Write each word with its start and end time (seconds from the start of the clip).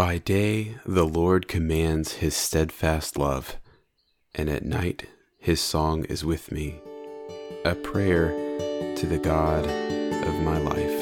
By 0.00 0.16
day 0.16 0.76
the 0.86 1.04
Lord 1.04 1.46
commands 1.46 2.12
his 2.14 2.34
steadfast 2.34 3.18
love, 3.18 3.58
and 4.34 4.48
at 4.48 4.64
night 4.64 5.04
his 5.38 5.60
song 5.60 6.04
is 6.04 6.24
with 6.24 6.50
me, 6.50 6.80
a 7.66 7.74
prayer 7.74 8.30
to 8.96 9.06
the 9.06 9.18
God 9.18 9.66
of 9.66 10.40
my 10.40 10.56
life. 10.56 11.00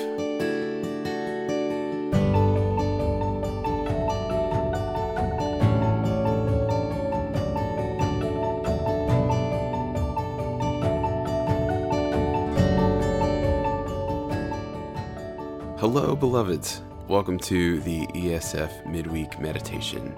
Hello, 15.78 16.16
beloveds. 16.16 16.82
Welcome 17.08 17.38
to 17.38 17.80
the 17.80 18.06
ESF 18.08 18.84
Midweek 18.84 19.40
Meditation. 19.40 20.14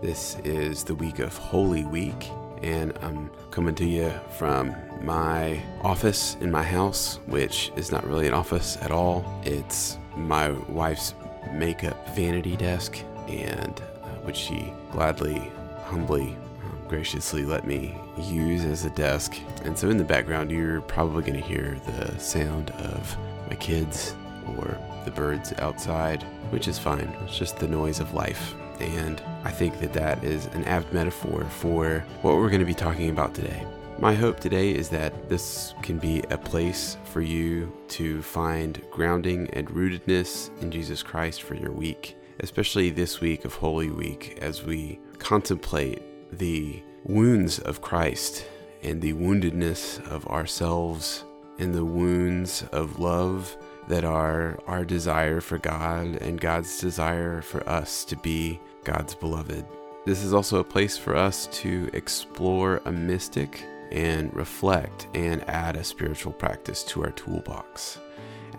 This 0.00 0.38
is 0.44 0.82
the 0.82 0.94
week 0.94 1.18
of 1.18 1.36
Holy 1.36 1.84
Week, 1.84 2.30
and 2.62 2.96
I'm 3.02 3.28
coming 3.50 3.74
to 3.74 3.84
you 3.84 4.10
from 4.38 4.74
my 5.02 5.62
office 5.82 6.38
in 6.40 6.50
my 6.50 6.62
house, 6.62 7.20
which 7.26 7.70
is 7.76 7.92
not 7.92 8.06
really 8.06 8.26
an 8.26 8.32
office 8.32 8.78
at 8.80 8.90
all. 8.90 9.26
It's 9.44 9.98
my 10.16 10.52
wife's 10.70 11.12
makeup 11.52 12.08
vanity 12.16 12.56
desk, 12.56 12.96
and 13.28 13.78
uh, 13.78 14.08
which 14.24 14.36
she 14.36 14.72
gladly, 14.92 15.52
humbly, 15.84 16.34
um, 16.64 16.80
graciously 16.88 17.44
let 17.44 17.66
me 17.66 17.94
use 18.16 18.64
as 18.64 18.86
a 18.86 18.90
desk. 18.90 19.36
And 19.64 19.76
so 19.76 19.90
in 19.90 19.98
the 19.98 20.04
background, 20.04 20.50
you're 20.50 20.80
probably 20.80 21.24
going 21.24 21.38
to 21.38 21.46
hear 21.46 21.78
the 21.84 22.18
sound 22.18 22.70
of 22.70 23.18
my 23.50 23.56
kids 23.56 24.14
or 24.56 24.78
the 25.06 25.10
birds 25.10 25.54
outside, 25.58 26.22
which 26.50 26.68
is 26.68 26.78
fine. 26.78 27.16
It's 27.24 27.38
just 27.38 27.56
the 27.58 27.66
noise 27.66 28.00
of 28.00 28.12
life. 28.12 28.54
And 28.80 29.22
I 29.44 29.50
think 29.50 29.80
that 29.80 29.94
that 29.94 30.22
is 30.22 30.46
an 30.46 30.64
apt 30.64 30.92
metaphor 30.92 31.44
for 31.44 32.04
what 32.20 32.36
we're 32.36 32.50
going 32.50 32.60
to 32.60 32.66
be 32.66 32.74
talking 32.74 33.08
about 33.08 33.34
today. 33.34 33.66
My 33.98 34.12
hope 34.12 34.40
today 34.40 34.72
is 34.72 34.90
that 34.90 35.30
this 35.30 35.72
can 35.80 35.98
be 35.98 36.22
a 36.30 36.36
place 36.36 36.98
for 37.04 37.22
you 37.22 37.72
to 37.88 38.20
find 38.20 38.82
grounding 38.90 39.48
and 39.54 39.66
rootedness 39.68 40.50
in 40.60 40.70
Jesus 40.70 41.02
Christ 41.02 41.42
for 41.42 41.54
your 41.54 41.72
week, 41.72 42.14
especially 42.40 42.90
this 42.90 43.22
week 43.22 43.46
of 43.46 43.54
Holy 43.54 43.90
Week 43.90 44.38
as 44.42 44.62
we 44.62 45.00
contemplate 45.18 46.02
the 46.30 46.82
wounds 47.04 47.58
of 47.60 47.80
Christ 47.80 48.44
and 48.82 49.00
the 49.00 49.14
woundedness 49.14 50.06
of 50.08 50.26
ourselves 50.26 51.24
and 51.58 51.74
the 51.74 51.84
wounds 51.84 52.64
of 52.72 52.98
love 52.98 53.56
that 53.88 54.04
are 54.04 54.58
our 54.66 54.84
desire 54.84 55.40
for 55.40 55.58
God 55.58 56.16
and 56.16 56.40
God's 56.40 56.80
desire 56.80 57.42
for 57.42 57.66
us 57.68 58.04
to 58.06 58.16
be 58.16 58.60
God's 58.84 59.14
beloved. 59.14 59.64
This 60.04 60.22
is 60.22 60.32
also 60.32 60.60
a 60.60 60.64
place 60.64 60.96
for 60.96 61.16
us 61.16 61.48
to 61.48 61.90
explore 61.92 62.80
a 62.84 62.92
mystic 62.92 63.64
and 63.90 64.34
reflect 64.34 65.08
and 65.14 65.48
add 65.48 65.76
a 65.76 65.84
spiritual 65.84 66.32
practice 66.32 66.82
to 66.84 67.02
our 67.02 67.12
toolbox. 67.12 67.98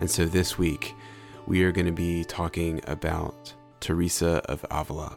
And 0.00 0.10
so 0.10 0.24
this 0.26 0.58
week, 0.58 0.94
we 1.46 1.62
are 1.64 1.72
going 1.72 1.86
to 1.86 1.92
be 1.92 2.24
talking 2.24 2.80
about 2.86 3.54
Teresa 3.80 4.42
of 4.46 4.64
Avila. 4.70 5.16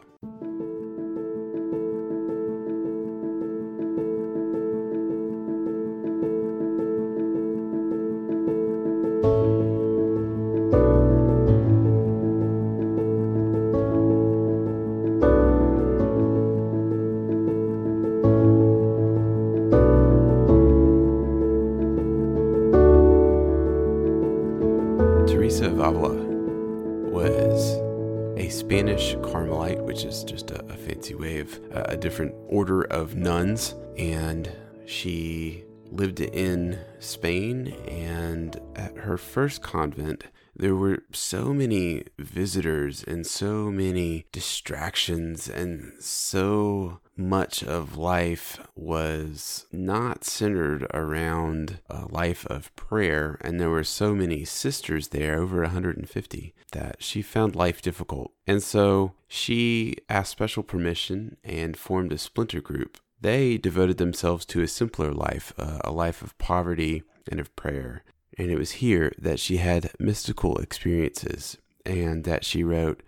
Which 29.92 30.06
is 30.06 30.24
just 30.24 30.50
a, 30.50 30.64
a 30.72 30.74
fancy 30.74 31.14
way 31.14 31.38
of 31.38 31.60
a 31.72 31.98
different 31.98 32.34
order 32.48 32.80
of 32.84 33.14
nuns, 33.14 33.74
and 33.98 34.50
she 34.86 35.64
lived 35.90 36.18
in 36.18 36.78
Spain. 36.98 37.74
And 37.86 38.58
at 38.74 38.96
her 38.96 39.18
first 39.18 39.60
convent, 39.60 40.24
there 40.56 40.74
were 40.74 41.00
so 41.12 41.52
many 41.52 42.04
visitors 42.18 43.04
and 43.06 43.26
so 43.26 43.70
many 43.70 44.24
distractions, 44.32 45.46
and 45.46 45.92
so 46.00 47.00
much 47.28 47.62
of 47.62 47.96
life 47.96 48.60
was 48.74 49.66
not 49.72 50.24
centered 50.24 50.86
around 50.94 51.78
a 51.88 52.06
life 52.06 52.46
of 52.46 52.74
prayer. 52.76 53.38
And 53.40 53.60
there 53.60 53.70
were 53.70 53.84
so 53.84 54.14
many 54.14 54.44
sisters 54.44 55.08
there, 55.08 55.38
over 55.38 55.62
150, 55.62 56.54
that 56.72 56.96
she 57.02 57.22
found 57.22 57.56
life 57.56 57.82
difficult. 57.82 58.32
And 58.46 58.62
so 58.62 59.12
she 59.28 59.96
asked 60.08 60.32
special 60.32 60.62
permission 60.62 61.36
and 61.44 61.76
formed 61.76 62.12
a 62.12 62.18
splinter 62.18 62.60
group. 62.60 62.98
They 63.20 63.56
devoted 63.56 63.98
themselves 63.98 64.44
to 64.46 64.62
a 64.62 64.68
simpler 64.68 65.12
life, 65.12 65.52
uh, 65.56 65.78
a 65.84 65.92
life 65.92 66.22
of 66.22 66.36
poverty 66.38 67.04
and 67.30 67.38
of 67.38 67.54
prayer. 67.54 68.02
And 68.36 68.50
it 68.50 68.58
was 68.58 68.72
here 68.72 69.12
that 69.18 69.38
she 69.38 69.58
had 69.58 69.92
mystical 69.98 70.58
experiences 70.58 71.58
and 71.84 72.24
that 72.24 72.44
she 72.44 72.64
wrote 72.64 73.02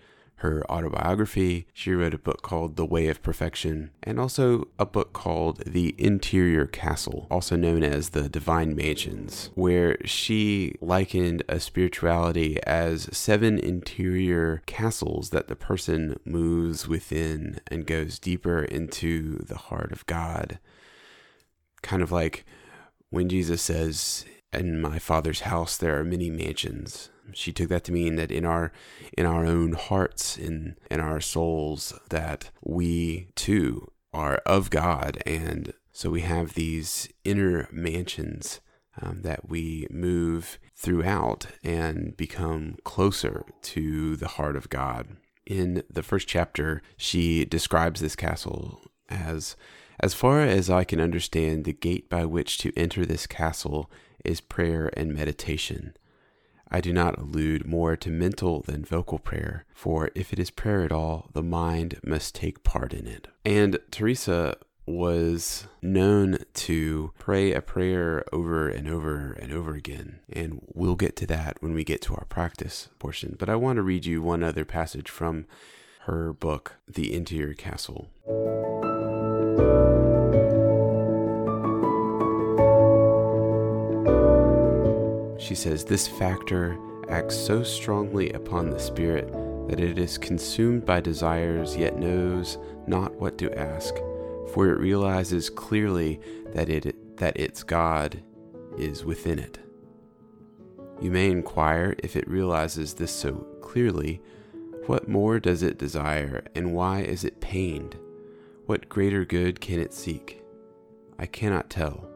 her 0.44 0.62
autobiography. 0.70 1.66
She 1.72 1.92
wrote 1.92 2.12
a 2.12 2.18
book 2.18 2.42
called 2.42 2.76
The 2.76 2.84
Way 2.84 3.08
of 3.08 3.22
Perfection 3.22 3.90
and 4.02 4.20
also 4.20 4.68
a 4.78 4.84
book 4.84 5.14
called 5.14 5.64
The 5.64 5.94
Interior 5.96 6.66
Castle, 6.66 7.26
also 7.30 7.56
known 7.56 7.82
as 7.82 8.10
The 8.10 8.28
Divine 8.28 8.76
Mansions, 8.76 9.48
where 9.54 9.96
she 10.04 10.74
likened 10.82 11.42
a 11.48 11.58
spirituality 11.58 12.62
as 12.64 13.08
seven 13.16 13.58
interior 13.58 14.62
castles 14.66 15.30
that 15.30 15.48
the 15.48 15.56
person 15.56 16.20
moves 16.26 16.86
within 16.86 17.60
and 17.68 17.86
goes 17.86 18.18
deeper 18.18 18.62
into 18.62 19.38
the 19.38 19.56
heart 19.56 19.92
of 19.92 20.04
God. 20.04 20.58
Kind 21.80 22.02
of 22.02 22.12
like 22.12 22.44
when 23.08 23.30
Jesus 23.30 23.62
says, 23.62 24.26
in 24.56 24.80
my 24.80 24.98
father's 24.98 25.40
house 25.40 25.76
there 25.76 25.98
are 25.98 26.04
many 26.04 26.30
mansions. 26.30 27.10
She 27.32 27.52
took 27.52 27.68
that 27.70 27.84
to 27.84 27.92
mean 27.92 28.16
that 28.16 28.30
in 28.30 28.44
our 28.44 28.72
in 29.16 29.26
our 29.26 29.46
own 29.46 29.72
hearts 29.72 30.36
in 30.36 30.76
in 30.90 31.00
our 31.00 31.20
souls 31.20 31.98
that 32.10 32.50
we 32.62 33.28
too 33.34 33.90
are 34.12 34.36
of 34.46 34.70
god. 34.70 35.22
And 35.26 35.72
so 35.92 36.10
we 36.10 36.22
have 36.22 36.54
these 36.54 37.08
inner 37.24 37.68
mansions 37.72 38.60
um, 39.00 39.22
that 39.22 39.48
we 39.48 39.86
move 39.90 40.58
throughout 40.76 41.46
and 41.62 42.16
become 42.16 42.76
closer 42.84 43.44
to 43.62 44.16
the 44.16 44.28
heart 44.28 44.56
of 44.56 44.68
god. 44.68 45.08
In 45.46 45.82
the 45.90 46.02
first 46.02 46.28
chapter 46.28 46.82
she 46.96 47.44
describes 47.44 48.00
this 48.00 48.16
castle 48.16 48.80
as 49.08 49.56
as 50.00 50.14
far 50.14 50.40
as 50.40 50.70
i 50.70 50.82
can 50.82 51.00
understand 51.00 51.64
the 51.64 51.72
gate 51.72 52.08
by 52.08 52.24
which 52.24 52.58
to 52.58 52.72
enter 52.76 53.04
this 53.04 53.26
castle 53.26 53.90
is 54.24 54.40
prayer 54.40 54.90
and 54.96 55.14
meditation. 55.14 55.94
I 56.70 56.80
do 56.80 56.92
not 56.92 57.18
allude 57.18 57.66
more 57.66 57.94
to 57.96 58.10
mental 58.10 58.62
than 58.62 58.84
vocal 58.84 59.18
prayer, 59.18 59.64
for 59.74 60.10
if 60.14 60.32
it 60.32 60.38
is 60.38 60.50
prayer 60.50 60.82
at 60.82 60.92
all, 60.92 61.28
the 61.32 61.42
mind 61.42 62.00
must 62.04 62.34
take 62.34 62.64
part 62.64 62.92
in 62.92 63.06
it. 63.06 63.28
And 63.44 63.78
Teresa 63.90 64.56
was 64.86 65.66
known 65.80 66.38
to 66.52 67.12
pray 67.18 67.52
a 67.52 67.62
prayer 67.62 68.24
over 68.32 68.68
and 68.68 68.88
over 68.88 69.32
and 69.32 69.52
over 69.52 69.74
again. 69.74 70.20
And 70.30 70.60
we'll 70.74 70.96
get 70.96 71.16
to 71.16 71.26
that 71.28 71.58
when 71.60 71.74
we 71.74 71.84
get 71.84 72.02
to 72.02 72.14
our 72.14 72.26
practice 72.26 72.88
portion. 72.98 73.36
But 73.38 73.48
I 73.48 73.56
want 73.56 73.76
to 73.76 73.82
read 73.82 74.04
you 74.04 74.20
one 74.20 74.42
other 74.42 74.64
passage 74.64 75.08
from 75.08 75.46
her 76.00 76.32
book, 76.32 76.76
The 76.86 77.14
Interior 77.14 77.54
Castle. 77.54 78.10
She 85.44 85.54
says 85.54 85.84
this 85.84 86.08
factor 86.08 86.78
acts 87.10 87.36
so 87.36 87.62
strongly 87.62 88.30
upon 88.30 88.70
the 88.70 88.78
spirit 88.78 89.30
that 89.68 89.78
it 89.78 89.98
is 89.98 90.16
consumed 90.16 90.86
by 90.86 91.02
desires 91.02 91.76
yet 91.76 91.98
knows 91.98 92.56
not 92.86 93.14
what 93.16 93.36
to 93.38 93.58
ask, 93.58 93.94
for 94.54 94.70
it 94.70 94.78
realizes 94.78 95.50
clearly 95.50 96.18
that 96.54 96.70
it 96.70 97.18
that 97.18 97.38
its 97.38 97.62
God 97.62 98.22
is 98.78 99.04
within 99.04 99.38
it. 99.38 99.58
You 101.02 101.10
may 101.10 101.30
inquire 101.30 101.94
if 101.98 102.16
it 102.16 102.26
realizes 102.26 102.94
this 102.94 103.12
so 103.12 103.34
clearly, 103.60 104.22
what 104.86 105.08
more 105.08 105.38
does 105.40 105.62
it 105.62 105.76
desire 105.76 106.42
and 106.54 106.72
why 106.72 107.00
is 107.02 107.22
it 107.22 107.42
pained? 107.42 107.96
What 108.64 108.88
greater 108.88 109.26
good 109.26 109.60
can 109.60 109.78
it 109.78 109.92
seek? 109.92 110.42
I 111.18 111.26
cannot 111.26 111.68
tell. 111.68 112.08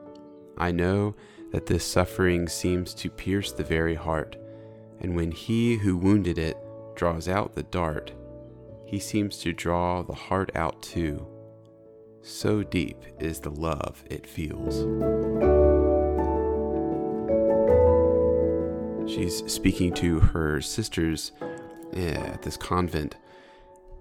I 0.56 0.72
know 0.72 1.14
that 1.50 1.66
this 1.66 1.84
suffering 1.84 2.48
seems 2.48 2.94
to 2.94 3.10
pierce 3.10 3.52
the 3.52 3.64
very 3.64 3.94
heart, 3.94 4.36
and 5.00 5.14
when 5.14 5.30
he 5.30 5.76
who 5.76 5.96
wounded 5.96 6.38
it 6.38 6.56
draws 6.94 7.28
out 7.28 7.54
the 7.54 7.62
dart, 7.62 8.12
he 8.84 8.98
seems 8.98 9.38
to 9.38 9.52
draw 9.52 10.02
the 10.02 10.14
heart 10.14 10.50
out 10.54 10.82
too. 10.82 11.26
So 12.22 12.62
deep 12.62 13.04
is 13.18 13.40
the 13.40 13.50
love 13.50 14.02
it 14.10 14.26
feels. 14.26 14.84
She's 19.10 19.50
speaking 19.50 19.94
to 19.94 20.20
her 20.20 20.60
sisters 20.60 21.32
eh, 21.94 22.14
at 22.14 22.42
this 22.42 22.56
convent, 22.56 23.16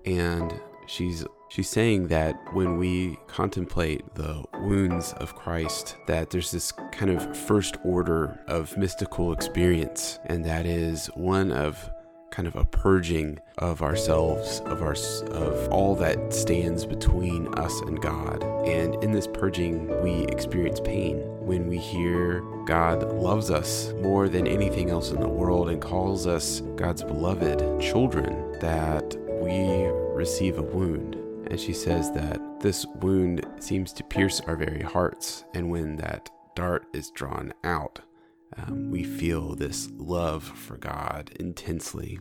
and 0.06 0.54
she's 0.86 1.26
she's 1.50 1.70
saying 1.70 2.08
that 2.08 2.36
when 2.54 2.78
we 2.78 3.18
contemplate 3.28 4.16
the 4.16 4.44
wounds 4.62 5.14
of 5.14 5.36
Christ, 5.36 5.96
that 6.08 6.30
there's 6.30 6.52
this 6.52 6.72
kind 6.92 7.12
of 7.12 7.36
first 7.38 7.78
order 7.84 8.40
of 8.48 8.76
mystical 8.78 9.34
experience, 9.34 10.20
and 10.26 10.44
that 10.46 10.66
is 10.66 11.08
one 11.08 11.52
of 11.52 11.90
kind 12.30 12.48
of 12.48 12.56
a 12.56 12.66
purging 12.66 13.40
of 13.58 13.82
ourselves 13.82 14.60
of 14.66 14.82
our 14.82 14.96
of 15.32 15.70
all 15.70 15.96
that 15.96 16.34
stands 16.34 16.86
between 16.86 17.48
us 17.56 17.80
and 17.82 18.02
God. 18.02 18.44
And 18.68 19.02
in 19.04 19.12
this 19.12 19.28
purging, 19.28 19.88
we 20.04 20.26
experience 20.26 20.80
pain 20.80 21.18
when 21.40 21.68
we 21.68 21.78
hear 21.78 22.42
God 22.66 23.02
loves 23.14 23.50
us 23.50 23.94
more 24.02 24.28
than 24.28 24.46
anything 24.46 24.90
else 24.90 25.12
in 25.12 25.22
the 25.22 25.28
world 25.28 25.70
and 25.70 25.82
calls 25.82 26.28
us 26.28 26.62
God's 26.76 27.04
beloved 27.04 27.82
children 27.82 28.60
that 28.60 29.16
we 29.42 29.88
receive 30.14 30.58
a 30.58 30.62
wound. 30.62 31.27
And 31.50 31.60
she 31.60 31.74
says 31.74 32.12
that 32.12 32.42
this 32.60 32.86
wound 32.96 33.46
seems 33.60 33.94
to 33.94 34.04
pierce 34.04 34.42
our 34.42 34.58
very 34.58 34.82
hearts 34.82 35.46
and 35.54 35.70
when 35.70 35.96
that 35.98 36.30
dart 36.56 36.86
is 36.94 37.10
drawn 37.12 37.54
out, 37.64 38.00
um, 38.58 38.92
we 38.92 39.04
feel 39.04 39.56
this 39.56 39.90
love 39.96 40.44
for 40.44 40.78
God 40.78 41.32
intensely. 41.40 42.20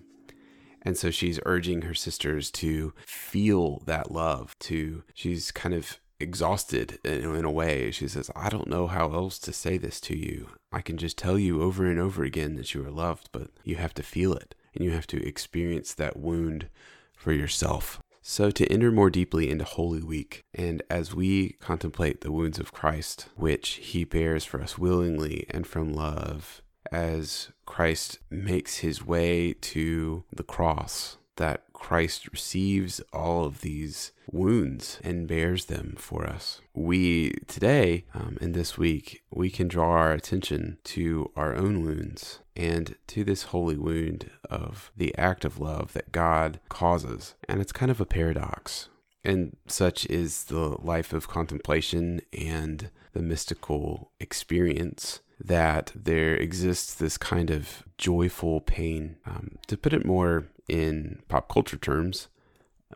And 0.83 0.97
so 0.97 1.11
she's 1.11 1.41
urging 1.45 1.83
her 1.83 1.95
sisters 1.95 2.51
to 2.53 2.95
feel 3.05 3.83
that 3.87 4.13
love, 4.13 4.57
to, 4.61 5.03
she's 5.13 5.51
kind 5.51 5.75
of 5.75 5.99
exhausted 6.21 7.01
in, 7.05 7.35
in, 7.35 7.45
a 7.45 7.51
way. 7.51 7.91
She 7.91 8.07
says, 8.07 8.31
I 8.37 8.49
don't 8.49 8.69
know 8.69 8.87
how 8.87 9.13
else 9.13 9.39
to 9.41 9.53
say 9.53 9.77
this 9.77 10.01
to 10.03 10.17
you. 10.17 10.51
I 10.71 10.81
can 10.81 10.97
just 10.99 11.19
tell 11.19 11.39
you 11.39 11.63
over 11.63 11.87
and 11.87 11.99
over 11.99 12.23
again 12.23 12.55
that 12.55 12.75
you 12.75 12.87
are 12.87 12.91
loved, 12.91 13.31
but 13.33 13.51
you 13.65 13.77
have 13.77 13.95
to 13.95 14.03
feel 14.03 14.33
it 14.35 14.55
and 14.75 14.85
you 14.85 14.93
have 14.93 15.07
to 15.09 15.27
experience 15.27 15.93
that 15.95 16.17
wound 16.17 16.69
for 17.17 17.33
yourself. 17.33 18.01
So, 18.29 18.51
to 18.51 18.67
enter 18.73 18.91
more 18.91 19.09
deeply 19.09 19.49
into 19.49 19.63
Holy 19.65 20.03
Week, 20.03 20.43
and 20.53 20.83
as 20.91 21.15
we 21.15 21.51
contemplate 21.61 22.23
the 22.23 22.33
wounds 22.33 22.59
of 22.59 22.73
Christ, 22.73 23.29
which 23.37 23.75
he 23.75 24.03
bears 24.03 24.45
for 24.45 24.61
us 24.61 24.77
willingly 24.77 25.47
and 25.49 25.65
from 25.65 25.95
love, 25.95 26.61
as 26.91 27.53
Christ 27.67 28.19
makes 28.29 28.79
his 28.79 29.07
way 29.07 29.53
to 29.53 30.25
the 30.35 30.43
cross, 30.43 31.19
that 31.37 31.65
Christ 31.73 32.29
receives 32.33 33.01
all 33.13 33.45
of 33.45 33.61
these 33.61 34.13
wounds 34.31 34.99
and 35.05 35.29
bears 35.29 35.67
them 35.67 35.95
for 35.99 36.27
us. 36.27 36.61
We 36.75 37.31
today, 37.47 38.05
um, 38.15 38.39
in 38.41 38.53
this 38.53 38.77
week, 38.77 39.23
we 39.31 39.51
can 39.51 39.69
draw 39.69 39.91
our 39.91 40.13
attention 40.13 40.79
to 40.85 41.31
our 41.37 41.55
own 41.55 41.83
wounds 41.83 42.41
and 42.57 42.97
to 43.09 43.25
this 43.25 43.45
holy 43.45 43.77
wound 43.77 44.31
of 44.51 44.91
the 44.97 45.17
act 45.17 45.45
of 45.45 45.61
love 45.61 45.93
that 45.93 46.13
God 46.13 46.61
causes. 46.69 47.35
And 47.49 47.61
it's 47.61 47.73
kind 47.73 47.91
of 47.91 48.01
a 48.01 48.07
paradox. 48.07 48.89
And 49.23 49.57
such 49.67 50.07
is 50.07 50.45
the 50.45 50.77
life 50.81 51.13
of 51.13 51.29
contemplation 51.29 52.21
and 52.33 52.91
the 53.13 53.23
mystical 53.23 54.13
experience 54.21 55.21
that 55.39 55.93
there 55.95 56.35
exists 56.35 56.95
this 56.95 57.19
kind 57.19 57.51
of 57.51 57.83
joyful 57.99 58.61
pain. 58.61 59.17
Um, 59.27 59.59
to 59.67 59.77
put 59.77 59.93
it 59.93 60.07
more 60.07 60.47
in 60.69 61.23
pop 61.29 61.49
culture 61.49 61.77
terms, 61.77 62.29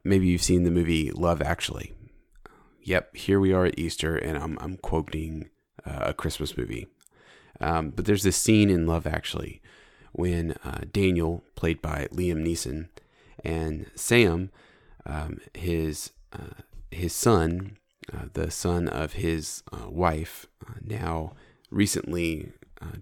maybe 0.04 0.26
you've 0.26 0.42
seen 0.42 0.64
the 0.64 0.70
movie 0.70 1.10
Love 1.10 1.42
Actually. 1.42 1.92
Yep, 2.82 3.16
here 3.16 3.38
we 3.38 3.52
are 3.52 3.66
at 3.66 3.78
Easter, 3.78 4.16
and 4.16 4.38
I'm, 4.38 4.58
I'm 4.60 4.76
quoting 4.78 5.50
uh, 5.86 5.98
a 6.06 6.14
Christmas 6.14 6.56
movie. 6.56 6.86
Um, 7.60 7.90
but 7.90 8.06
there's 8.06 8.22
this 8.22 8.36
scene 8.36 8.70
in 8.70 8.86
Love 8.86 9.06
Actually 9.06 9.60
when 10.12 10.52
uh, 10.64 10.80
Daniel, 10.92 11.44
played 11.54 11.80
by 11.82 12.08
Liam 12.12 12.42
Neeson, 12.42 12.88
and 13.44 13.90
Sam, 13.94 14.50
um, 15.06 15.38
his 15.54 16.10
uh, 16.32 16.62
his 16.90 17.12
son, 17.12 17.76
uh, 18.12 18.26
the 18.32 18.50
son 18.50 18.88
of 18.88 19.14
his 19.14 19.62
uh, 19.72 19.88
wife, 19.88 20.46
uh, 20.66 20.74
now 20.84 21.32
recently 21.70 22.52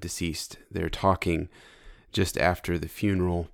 deceased, 0.01 0.59
they're 0.71 0.91
talking 0.91 1.49
just 2.13 2.37
after 2.37 2.79
the 2.79 2.89
funeral, 2.89 3.49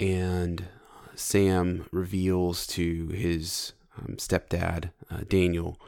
and 0.00 0.66
Sam 1.14 1.86
reveals 1.92 2.66
to 2.68 3.08
his 3.08 3.72
um, 3.98 4.16
stepdad, 4.16 4.90
Daniel, 5.28 5.80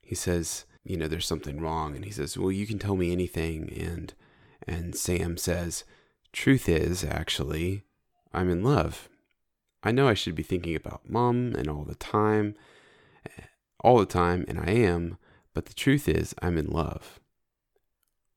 he 0.00 0.14
says, 0.14 0.64
you 0.84 0.96
know, 0.96 1.06
there's 1.06 1.26
something 1.26 1.60
wrong. 1.60 1.94
And 1.94 2.04
he 2.04 2.10
says, 2.10 2.38
well, 2.38 2.50
you 2.50 2.66
can 2.66 2.78
tell 2.78 2.96
me 2.96 3.12
anything. 3.12 3.70
And, 3.78 4.14
and 4.66 4.96
Sam 4.96 5.36
says, 5.36 5.84
truth 6.32 6.68
is, 6.68 7.04
actually, 7.04 7.82
I'm 8.32 8.48
in 8.48 8.62
love. 8.62 9.08
I 9.82 9.92
know 9.92 10.08
I 10.08 10.14
should 10.14 10.34
be 10.34 10.42
thinking 10.42 10.74
about 10.74 11.08
mom 11.08 11.54
and 11.54 11.68
all 11.68 11.84
the 11.84 11.94
time, 11.94 12.54
all 13.84 13.98
the 13.98 14.06
time, 14.06 14.44
and 14.48 14.58
I 14.58 14.70
am, 14.70 15.18
but 15.54 15.66
the 15.66 15.74
truth 15.74 16.08
is, 16.08 16.34
I'm 16.42 16.58
in 16.58 16.66
love. 16.66 17.20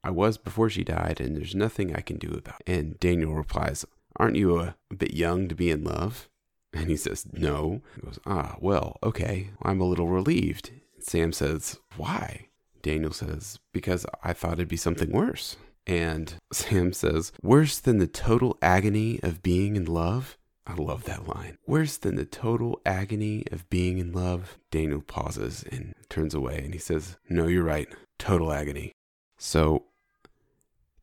I 0.03 0.11
was 0.11 0.37
before 0.37 0.69
she 0.69 0.83
died, 0.83 1.19
and 1.19 1.35
there's 1.35 1.55
nothing 1.55 1.95
I 1.95 2.01
can 2.01 2.17
do 2.17 2.31
about 2.31 2.61
it. 2.65 2.73
And 2.73 2.99
Daniel 2.99 3.33
replies, 3.33 3.85
Aren't 4.21 4.35
you 4.35 4.59
a, 4.59 4.75
a 4.91 4.95
bit 4.95 5.15
young 5.15 5.47
to 5.47 5.55
be 5.55 5.71
in 5.71 5.83
love? 5.83 6.29
And 6.71 6.91
he 6.91 6.95
says, 6.95 7.25
No. 7.33 7.81
He 7.95 8.01
goes, 8.01 8.19
Ah, 8.23 8.55
well, 8.59 8.99
okay. 9.01 9.49
I'm 9.63 9.81
a 9.81 9.85
little 9.85 10.07
relieved. 10.07 10.69
Sam 10.99 11.33
says, 11.33 11.79
Why? 11.97 12.49
Daniel 12.83 13.13
says, 13.13 13.57
Because 13.73 14.05
I 14.23 14.33
thought 14.33 14.53
it'd 14.53 14.67
be 14.67 14.77
something 14.77 15.11
worse. 15.11 15.57
And 15.87 16.35
Sam 16.53 16.93
says, 16.93 17.31
Worse 17.41 17.79
than 17.79 17.97
the 17.97 18.05
total 18.05 18.59
agony 18.61 19.19
of 19.23 19.41
being 19.41 19.75
in 19.75 19.85
love? 19.85 20.37
I 20.67 20.75
love 20.75 21.05
that 21.05 21.27
line. 21.27 21.57
Worse 21.65 21.97
than 21.97 22.15
the 22.15 22.25
total 22.25 22.79
agony 22.85 23.45
of 23.51 23.67
being 23.71 23.97
in 23.97 24.11
love? 24.13 24.59
Daniel 24.69 25.01
pauses 25.01 25.65
and 25.71 25.95
turns 26.09 26.35
away 26.35 26.61
and 26.63 26.75
he 26.75 26.79
says, 26.79 27.17
No, 27.27 27.47
you're 27.47 27.63
right. 27.63 27.87
Total 28.19 28.53
agony. 28.53 28.91
So, 29.39 29.85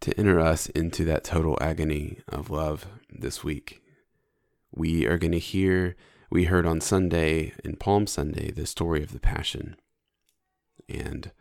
to 0.00 0.18
enter 0.18 0.38
us 0.40 0.68
into 0.68 1.04
that 1.04 1.24
total 1.24 1.58
agony 1.60 2.18
of 2.28 2.50
love 2.50 2.86
this 3.10 3.42
week, 3.42 3.82
we 4.70 5.06
are 5.06 5.18
going 5.18 5.32
to 5.32 5.38
hear, 5.38 5.96
we 6.30 6.44
heard 6.44 6.66
on 6.66 6.80
Sunday, 6.80 7.52
in 7.64 7.76
Palm 7.76 8.06
Sunday, 8.06 8.50
the 8.50 8.66
story 8.66 9.02
of 9.02 9.12
the 9.12 9.20
Passion. 9.20 9.76
And 10.88 11.32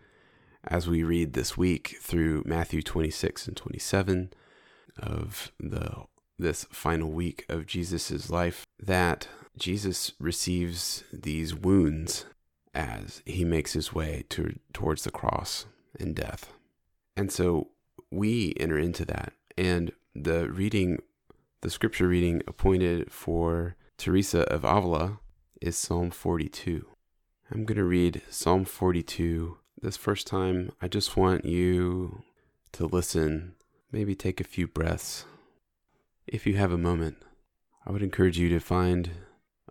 as 0.63 0.87
we 0.87 1.03
read 1.03 1.33
this 1.33 1.57
week 1.57 1.97
through 2.01 2.43
Matthew 2.45 2.81
26 2.81 3.47
and 3.47 3.57
27 3.57 4.33
of 4.97 5.51
the 5.59 6.05
this 6.39 6.65
final 6.65 7.09
week 7.09 7.45
of 7.49 7.65
Jesus' 7.65 8.29
life, 8.29 8.63
that 8.79 9.27
Jesus 9.57 10.11
receives 10.19 11.03
these 11.11 11.55
wounds 11.55 12.25
as 12.75 13.23
he 13.25 13.43
makes 13.43 13.73
his 13.73 13.91
way 13.91 14.23
to, 14.29 14.59
towards 14.71 15.03
the 15.03 15.09
cross 15.09 15.65
and 15.99 16.15
death. 16.15 16.53
And 17.15 17.31
so 17.31 17.69
we 18.11 18.53
enter 18.59 18.77
into 18.77 19.05
that. 19.05 19.33
And 19.57 19.91
the 20.15 20.49
reading, 20.49 20.99
the 21.61 21.69
scripture 21.69 22.07
reading 22.07 22.41
appointed 22.47 23.11
for 23.11 23.75
Teresa 23.97 24.41
of 24.43 24.63
Avila 24.63 25.19
is 25.61 25.77
Psalm 25.77 26.11
42. 26.11 26.85
I'm 27.51 27.65
going 27.65 27.77
to 27.77 27.83
read 27.83 28.21
Psalm 28.29 28.65
42. 28.65 29.57
This 29.81 29.97
first 29.97 30.27
time, 30.27 30.71
I 30.81 30.87
just 30.87 31.15
want 31.15 31.45
you 31.45 32.23
to 32.73 32.85
listen, 32.85 33.55
maybe 33.91 34.15
take 34.15 34.41
a 34.41 34.45
few 34.45 34.67
breaths. 34.67 35.25
If 36.25 36.45
you 36.45 36.57
have 36.57 36.71
a 36.71 36.77
moment, 36.77 37.17
I 37.85 37.91
would 37.91 38.03
encourage 38.03 38.37
you 38.37 38.49
to 38.49 38.59
find 38.59 39.11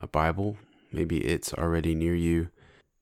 a 0.01 0.07
Bible. 0.07 0.57
Maybe 0.91 1.19
it's 1.19 1.53
already 1.53 1.95
near 1.95 2.15
you, 2.15 2.49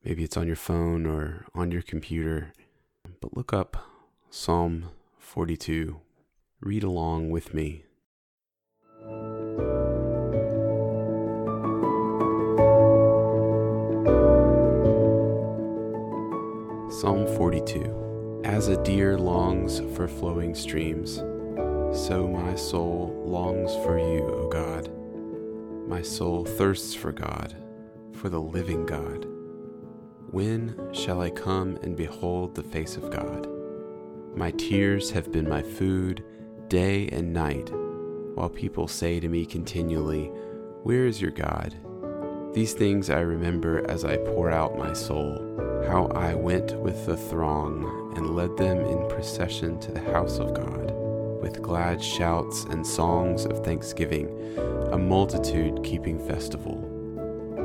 maybe 0.03 0.23
it's 0.23 0.35
on 0.35 0.47
your 0.47 0.55
phone 0.55 1.05
or 1.05 1.45
on 1.53 1.71
your 1.71 1.81
computer. 1.81 2.51
But 3.21 3.37
look 3.37 3.53
up 3.53 3.77
Psalm 4.29 4.89
42. 5.25 5.99
Read 6.61 6.83
along 6.83 7.29
with 7.29 7.53
me. 7.53 7.83
Psalm 16.89 17.27
42 17.35 18.43
As 18.45 18.69
a 18.69 18.81
deer 18.83 19.17
longs 19.17 19.81
for 19.95 20.07
flowing 20.07 20.55
streams, 20.55 21.15
so 21.91 22.29
my 22.31 22.55
soul 22.55 23.21
longs 23.25 23.73
for 23.83 23.97
you, 23.97 24.23
O 24.23 24.47
God. 24.47 24.89
My 25.89 26.01
soul 26.01 26.45
thirsts 26.45 26.93
for 26.93 27.11
God, 27.11 27.57
for 28.13 28.29
the 28.29 28.39
living 28.39 28.85
God. 28.85 29.25
When 30.31 30.93
shall 30.93 31.19
I 31.19 31.31
come 31.31 31.77
and 31.81 31.97
behold 31.97 32.55
the 32.55 32.63
face 32.63 32.95
of 32.95 33.09
God? 33.11 33.54
My 34.35 34.51
tears 34.51 35.11
have 35.11 35.31
been 35.31 35.47
my 35.47 35.61
food 35.61 36.21
day 36.67 37.07
and 37.13 37.31
night, 37.31 37.71
while 38.33 38.49
people 38.49 38.85
say 38.85 39.17
to 39.21 39.29
me 39.29 39.45
continually, 39.45 40.25
Where 40.83 41.05
is 41.05 41.21
your 41.21 41.31
God? 41.31 41.73
These 42.53 42.73
things 42.73 43.09
I 43.09 43.21
remember 43.21 43.89
as 43.89 44.03
I 44.03 44.17
pour 44.17 44.51
out 44.51 44.77
my 44.77 44.91
soul, 44.91 45.83
how 45.87 46.07
I 46.07 46.35
went 46.35 46.77
with 46.81 47.05
the 47.05 47.15
throng 47.15 48.13
and 48.17 48.35
led 48.35 48.57
them 48.57 48.79
in 48.79 49.07
procession 49.07 49.79
to 49.79 49.93
the 49.93 50.11
house 50.11 50.37
of 50.37 50.53
God, 50.53 50.91
with 51.41 51.61
glad 51.61 52.03
shouts 52.03 52.65
and 52.65 52.85
songs 52.85 53.45
of 53.45 53.63
thanksgiving, 53.63 54.27
a 54.91 54.97
multitude 54.97 55.81
keeping 55.81 56.19
festival. 56.27 56.75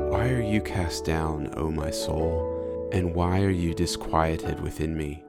Why 0.09 0.29
are 0.29 0.41
you 0.41 0.61
cast 0.61 1.03
down, 1.03 1.53
O 1.57 1.69
my 1.69 1.91
soul, 1.91 2.89
and 2.93 3.13
why 3.13 3.41
are 3.41 3.49
you 3.49 3.73
disquieted 3.73 4.61
within 4.61 4.97
me? 4.97 5.25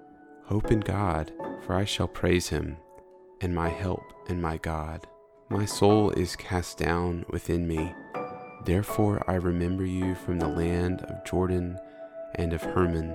Hope 0.47 0.71
in 0.71 0.81
God, 0.81 1.33
for 1.65 1.75
I 1.75 1.85
shall 1.85 2.09
praise 2.09 2.49
him, 2.49 2.77
and 3.41 3.55
my 3.55 3.69
help 3.69 4.03
and 4.29 4.43
my 4.43 4.57
God. 4.59 5.07
My 5.49 5.65
soul 5.65 6.11
is 6.11 6.37
cast 6.37 6.79
down 6.79 7.25
within 7.29 7.67
me. 7.67 7.95
Therefore 8.65 9.23
I 9.29 9.35
remember 9.35 9.85
you 9.85 10.15
from 10.15 10.39
the 10.39 10.49
land 10.49 11.03
of 11.03 11.25
Jordan 11.25 11.79
and 12.37 12.53
of 12.53 12.63
Hermon, 12.63 13.15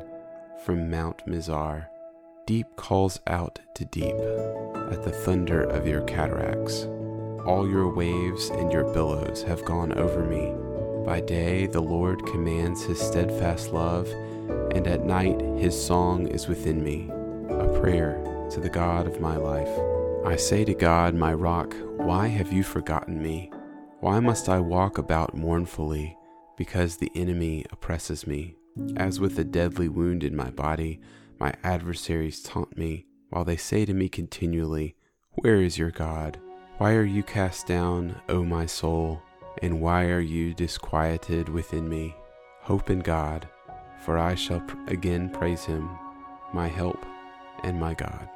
from 0.66 0.90
Mount 0.90 1.26
Mizar. 1.26 1.88
Deep 2.46 2.68
calls 2.76 3.20
out 3.28 3.60
to 3.76 3.86
deep 3.86 4.16
at 4.92 5.04
the 5.04 5.12
thunder 5.12 5.64
of 5.64 5.88
your 5.88 6.02
cataracts. 6.02 6.86
All 7.46 7.68
your 7.70 7.94
waves 7.94 8.50
and 8.50 8.72
your 8.72 8.86
billows 8.94 9.44
have 9.44 9.66
gone 9.66 9.94
over 9.94 10.24
me. 10.24 10.54
By 11.06 11.22
day 11.22 11.68
the 11.68 11.82
Lord 11.82 12.26
commands 12.26 12.84
his 12.84 13.00
steadfast 13.00 13.72
love, 13.72 14.08
and 14.74 14.88
at 14.88 15.06
night 15.06 15.40
his 15.58 15.80
song 15.82 16.28
is 16.28 16.48
within 16.48 16.84
me, 16.84 17.10
prayer 17.68 18.24
to 18.52 18.60
the 18.60 18.70
God 18.70 19.08
of 19.08 19.20
my 19.20 19.36
life. 19.36 19.70
I 20.26 20.36
say 20.36 20.66
to 20.66 20.74
God, 20.74 21.16
my 21.16 21.34
rock, 21.34 21.76
why 21.98 22.28
have 22.28 22.52
you 22.52 22.64
forgotten 22.64 23.22
me? 23.22 23.52
Why 24.00 24.20
must 24.20 24.50
I 24.50 24.60
walk 24.60 24.98
about 24.98 25.36
mournfully, 25.36 26.18
because 26.56 26.98
the 26.98 27.12
enemy 27.16 27.66
oppresses 27.72 28.26
me? 28.26 28.56
As 28.96 29.20
with 29.20 29.38
a 29.40 29.44
deadly 29.44 29.90
wound 29.90 30.24
in 30.24 30.36
my 30.36 30.50
body, 30.50 31.00
my 31.40 31.54
adversaries 31.64 32.42
taunt 32.42 32.78
me, 32.78 33.06
while 33.30 33.44
they 33.44 33.58
say 33.58 33.86
to 33.86 33.94
me 33.94 34.10
continually, 34.10 34.96
Where 35.32 35.62
is 35.62 35.78
your 35.78 35.92
God? 35.92 36.40
Why 36.78 36.94
are 36.94 37.04
you 37.04 37.24
cast 37.24 37.68
down, 37.68 38.22
O 38.30 38.44
my 38.44 38.66
soul? 38.66 39.22
And 39.62 39.82
why 39.82 40.06
are 40.06 40.20
you 40.20 40.54
disquieted 40.54 41.50
within 41.50 41.90
me? 41.90 42.16
Hope 42.62 42.90
in 42.90 43.00
God, 43.00 43.48
for 44.06 44.18
I 44.18 44.36
shall 44.36 44.64
again 44.88 45.30
praise 45.30 45.66
him, 45.66 45.90
my 46.54 46.68
help 46.68 47.06
and 47.64 47.80
my 47.80 47.94
God. 47.94 48.30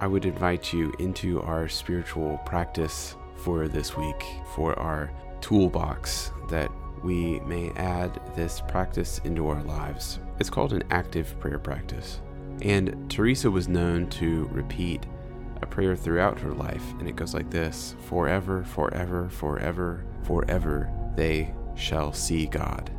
I 0.00 0.06
would 0.06 0.24
invite 0.24 0.72
you 0.72 0.94
into 1.00 1.42
our 1.42 1.68
spiritual 1.68 2.38
practice 2.46 3.16
for 3.36 3.66
this 3.66 3.96
week, 3.96 4.24
for 4.54 4.78
our 4.78 5.10
toolbox 5.40 6.30
that 6.48 6.70
we 7.04 7.40
may 7.40 7.70
add 7.76 8.20
this 8.34 8.60
practice 8.68 9.20
into 9.24 9.48
our 9.48 9.62
lives. 9.62 10.20
It's 10.38 10.50
called 10.50 10.72
an 10.72 10.84
active 10.90 11.38
prayer 11.40 11.58
practice. 11.58 12.20
And 12.62 13.10
Teresa 13.10 13.50
was 13.50 13.68
known 13.68 14.08
to 14.10 14.48
repeat 14.52 15.06
a 15.62 15.66
prayer 15.66 15.96
throughout 15.96 16.38
her 16.40 16.52
life, 16.52 16.84
and 16.98 17.08
it 17.08 17.16
goes 17.16 17.34
like 17.34 17.50
this 17.50 17.94
Forever, 18.06 18.64
forever, 18.64 19.28
forever, 19.28 20.04
forever, 20.22 20.90
they 21.16 21.54
shall 21.74 22.12
see 22.12 22.46
God. 22.46 22.90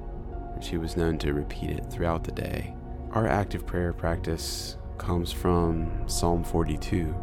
And 0.54 0.64
she 0.64 0.78
was 0.78 0.98
known 0.98 1.18
to 1.20 1.34
repeat 1.34 1.72
it 1.72 1.86
throughout 1.90 2.24
the 2.24 2.32
day. 2.32 2.76
Our 3.12 3.28
active 3.28 3.66
prayer 3.66 3.94
practice 3.94 4.78
comes 4.98 5.32
from 5.32 6.08
Psalm 6.08 6.44
42. 6.44 7.16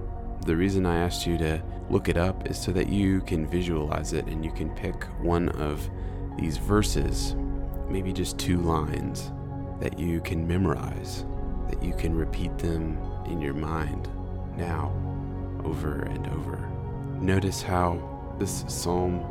The 0.46 0.56
reason 0.56 0.86
I 0.86 0.98
asked 0.98 1.26
you 1.26 1.38
to 1.38 1.62
look 1.90 2.08
it 2.08 2.16
up 2.16 2.48
is 2.48 2.60
so 2.60 2.72
that 2.72 2.88
you 2.88 3.20
can 3.22 3.46
visualize 3.46 4.12
it 4.12 4.26
and 4.26 4.44
you 4.44 4.52
can 4.52 4.70
pick 4.70 5.04
one 5.20 5.48
of 5.50 5.88
these 6.38 6.56
verses, 6.56 7.34
maybe 7.88 8.12
just 8.12 8.38
two 8.38 8.58
lines, 8.58 9.32
that 9.80 9.98
you 9.98 10.20
can 10.20 10.46
memorize, 10.46 11.24
that 11.68 11.82
you 11.82 11.94
can 11.94 12.14
repeat 12.14 12.56
them 12.58 12.98
in 13.26 13.40
your 13.40 13.54
mind 13.54 14.08
now, 14.56 14.92
over 15.64 16.02
and 16.02 16.26
over. 16.28 16.68
Notice 17.20 17.62
how 17.62 18.34
this 18.38 18.64
psalm 18.68 19.24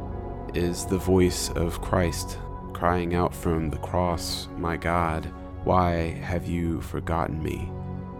is 0.54 0.86
the 0.86 0.98
voice 0.98 1.50
of 1.52 1.82
Christ 1.82 2.38
crying 2.74 3.16
out 3.16 3.34
from 3.34 3.70
the 3.70 3.78
cross, 3.78 4.48
My 4.58 4.78
God, 4.78 5.26
why 5.64 6.12
have 6.22 6.46
you 6.46 6.82
forgotten 6.82 7.42
me? 7.42 7.72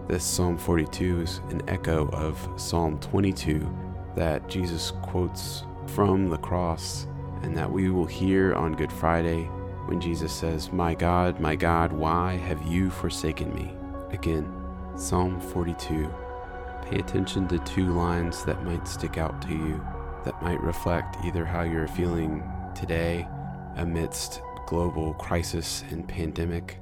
This 0.08 0.24
Psalm 0.24 0.56
42 0.56 1.20
is 1.20 1.40
an 1.50 1.62
echo 1.68 2.08
of 2.08 2.48
Psalm 2.56 2.98
22 3.00 3.68
that 4.16 4.48
Jesus 4.48 4.92
quotes 5.02 5.64
from 5.86 6.30
the 6.30 6.38
cross 6.38 7.06
and 7.42 7.56
that 7.56 7.70
we 7.70 7.90
will 7.90 8.06
hear 8.06 8.54
on 8.54 8.74
Good 8.74 8.92
Friday 8.92 9.44
when 9.86 10.00
Jesus 10.00 10.32
says, 10.32 10.72
My 10.72 10.94
God, 10.94 11.40
my 11.40 11.56
God, 11.56 11.92
why 11.92 12.36
have 12.36 12.66
you 12.66 12.90
forsaken 12.90 13.54
me? 13.54 13.72
Again, 14.10 14.52
Psalm 14.96 15.40
42. 15.40 16.12
Pay 16.86 16.98
attention 16.98 17.48
to 17.48 17.58
two 17.60 17.92
lines 17.92 18.44
that 18.44 18.64
might 18.64 18.86
stick 18.86 19.18
out 19.18 19.42
to 19.42 19.50
you, 19.50 19.84
that 20.24 20.42
might 20.42 20.60
reflect 20.60 21.16
either 21.24 21.44
how 21.44 21.62
you're 21.62 21.88
feeling 21.88 22.42
today 22.74 23.26
amidst 23.76 24.40
global 24.66 25.14
crisis 25.14 25.84
and 25.90 26.08
pandemic, 26.08 26.78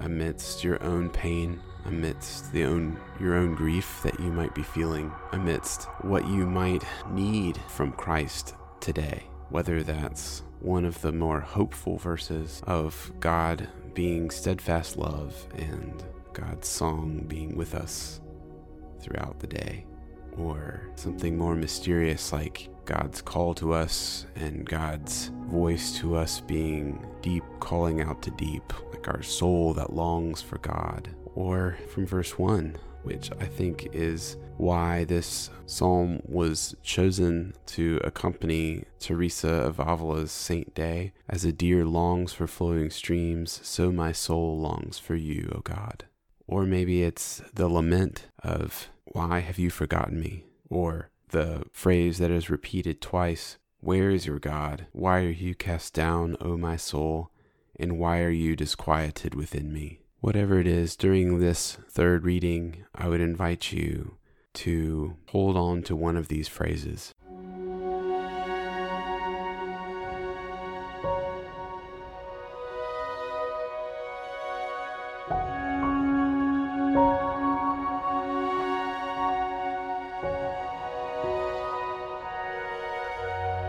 amidst 0.00 0.64
your 0.64 0.82
own 0.82 1.10
pain 1.10 1.60
amidst 1.86 2.52
the 2.52 2.64
own 2.64 2.98
your 3.20 3.34
own 3.34 3.54
grief 3.54 4.00
that 4.02 4.18
you 4.20 4.30
might 4.30 4.54
be 4.54 4.62
feeling, 4.62 5.12
amidst 5.32 5.84
what 6.02 6.26
you 6.28 6.46
might 6.46 6.84
need 7.10 7.56
from 7.68 7.92
Christ 7.92 8.54
today. 8.80 9.24
Whether 9.50 9.82
that's 9.82 10.42
one 10.60 10.84
of 10.84 11.00
the 11.02 11.12
more 11.12 11.40
hopeful 11.40 11.98
verses 11.98 12.62
of 12.66 13.12
God 13.20 13.68
being 13.94 14.30
steadfast 14.30 14.96
love 14.96 15.46
and 15.56 16.02
God's 16.32 16.68
song 16.68 17.24
being 17.28 17.56
with 17.56 17.74
us 17.74 18.20
throughout 19.00 19.38
the 19.38 19.46
day, 19.46 19.86
or 20.36 20.82
something 20.96 21.38
more 21.38 21.54
mysterious 21.54 22.32
like 22.32 22.68
God's 22.84 23.22
call 23.22 23.54
to 23.54 23.72
us 23.72 24.26
and 24.34 24.66
God's 24.66 25.30
voice 25.46 25.98
to 25.98 26.16
us 26.16 26.40
being 26.40 27.06
deep, 27.22 27.44
calling 27.60 28.00
out 28.00 28.22
to 28.22 28.30
deep, 28.32 28.72
like 28.92 29.08
our 29.08 29.22
soul 29.22 29.72
that 29.74 29.92
longs 29.92 30.42
for 30.42 30.58
God, 30.58 31.08
or 31.34 31.78
from 31.92 32.06
verse 32.06 32.38
1, 32.38 32.76
which 33.06 33.30
I 33.40 33.44
think 33.44 33.88
is 33.92 34.36
why 34.56 35.04
this 35.04 35.48
psalm 35.64 36.20
was 36.24 36.74
chosen 36.82 37.54
to 37.66 38.00
accompany 38.02 38.82
Teresa 38.98 39.48
of 39.48 39.78
Avila's 39.78 40.32
Saint 40.32 40.74
Day. 40.74 41.12
As 41.28 41.44
a 41.44 41.52
deer 41.52 41.84
longs 41.84 42.32
for 42.32 42.48
flowing 42.48 42.90
streams, 42.90 43.60
so 43.62 43.92
my 43.92 44.10
soul 44.10 44.58
longs 44.58 44.98
for 44.98 45.14
you, 45.14 45.52
O 45.54 45.60
God. 45.60 46.06
Or 46.48 46.64
maybe 46.64 47.04
it's 47.04 47.42
the 47.54 47.68
lament 47.68 48.26
of, 48.42 48.88
Why 49.04 49.38
have 49.38 49.58
you 49.58 49.70
forgotten 49.70 50.18
me? 50.18 50.44
Or 50.68 51.10
the 51.28 51.62
phrase 51.72 52.18
that 52.18 52.32
is 52.32 52.50
repeated 52.50 53.00
twice, 53.00 53.56
Where 53.78 54.10
is 54.10 54.26
your 54.26 54.40
God? 54.40 54.88
Why 54.90 55.20
are 55.20 55.30
you 55.30 55.54
cast 55.54 55.94
down, 55.94 56.36
O 56.40 56.56
my 56.56 56.76
soul? 56.76 57.30
And 57.78 57.98
why 58.00 58.22
are 58.22 58.30
you 58.30 58.56
disquieted 58.56 59.36
within 59.36 59.72
me? 59.72 60.00
Whatever 60.26 60.58
it 60.58 60.66
is 60.66 60.96
during 60.96 61.38
this 61.38 61.78
third 61.88 62.24
reading, 62.24 62.84
I 62.92 63.06
would 63.06 63.20
invite 63.20 63.70
you 63.70 64.16
to 64.54 65.14
hold 65.28 65.56
on 65.56 65.84
to 65.84 65.94
one 65.94 66.16
of 66.16 66.26
these 66.26 66.48
phrases. 66.48 67.14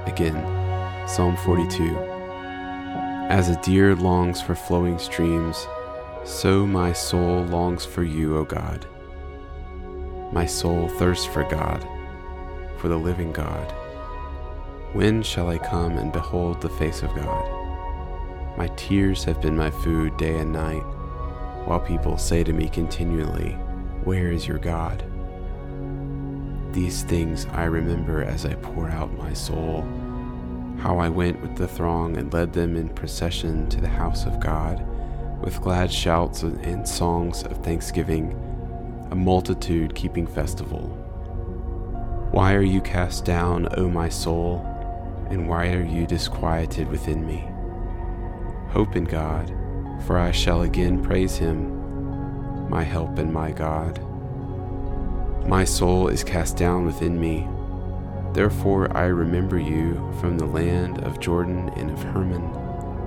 Again, 0.07 1.07
Psalm 1.07 1.37
42. 1.37 1.95
As 3.29 3.49
a 3.49 3.61
deer 3.61 3.95
longs 3.95 4.41
for 4.41 4.55
flowing 4.55 4.97
streams, 4.97 5.67
so 6.27 6.67
my 6.67 6.91
soul 6.91 7.45
longs 7.45 7.85
for 7.85 8.03
you, 8.03 8.37
O 8.37 8.43
God. 8.43 8.85
My 10.33 10.45
soul 10.45 10.89
thirsts 10.89 11.25
for 11.25 11.43
God, 11.49 11.87
for 12.77 12.89
the 12.89 12.97
living 12.97 13.31
God. 13.31 13.71
When 14.91 15.23
shall 15.23 15.49
I 15.49 15.57
come 15.57 15.97
and 15.97 16.11
behold 16.11 16.59
the 16.59 16.69
face 16.69 17.01
of 17.01 17.15
God? 17.15 18.57
My 18.57 18.67
tears 18.75 19.23
have 19.23 19.41
been 19.41 19.55
my 19.55 19.71
food 19.71 20.17
day 20.17 20.37
and 20.37 20.51
night, 20.51 20.83
while 21.63 21.79
people 21.79 22.17
say 22.17 22.43
to 22.43 22.51
me 22.51 22.67
continually, 22.67 23.51
Where 24.03 24.29
is 24.29 24.45
your 24.45 24.59
God? 24.59 25.05
These 26.73 27.03
things 27.03 27.45
I 27.53 27.63
remember 27.63 28.21
as 28.21 28.45
I 28.45 28.53
pour 28.55 28.89
out 28.89 29.17
my 29.17 29.31
soul. 29.33 29.85
how 30.79 30.99
I 30.99 31.09
went 31.09 31.41
with 31.41 31.55
the 31.55 31.67
throng 31.67 32.17
and 32.17 32.31
led 32.31 32.53
them 32.53 32.75
in 32.75 32.89
procession 32.89 33.67
to 33.69 33.81
the 33.81 33.87
house 33.87 34.25
of 34.25 34.39
God, 34.39 34.85
with 35.47 35.61
glad 35.61 35.89
shouts 35.89 36.43
and 36.43 36.85
songs 36.85 37.43
of 37.43 37.63
thanksgiving, 37.63 38.33
a 39.11 39.15
multitude 39.15 39.95
keeping 39.95 40.27
festival. 40.27 40.89
Why 42.31 42.53
are 42.53 42.61
you 42.61 42.81
cast 42.81 43.23
down, 43.23 43.69
O 43.77 43.89
my 43.89 44.09
soul, 44.09 44.59
and 45.29 45.47
why 45.47 45.71
are 45.71 45.85
you 45.85 46.05
disquieted 46.05 46.89
within 46.89 47.25
me? 47.25 47.47
Hope 48.71 48.97
in 48.97 49.05
God, 49.05 49.47
for 50.05 50.17
I 50.17 50.31
shall 50.31 50.63
again 50.63 51.01
praise 51.01 51.37
him, 51.37 52.69
my 52.69 52.83
help 52.83 53.17
and 53.17 53.31
my 53.31 53.53
God. 53.53 54.01
My 55.47 55.63
soul 55.63 56.09
is 56.09 56.25
cast 56.25 56.57
down 56.57 56.85
within 56.85 57.17
me. 57.17 57.47
Therefore 58.33 58.91
I 58.97 59.05
remember 59.05 59.57
you 59.57 59.95
from 60.19 60.37
the 60.37 60.45
land 60.45 61.01
of 61.05 61.21
Jordan 61.21 61.69
and 61.77 61.89
of 61.89 62.03
Hermon, 62.03 62.51